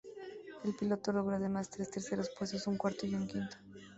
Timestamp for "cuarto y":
2.75-3.13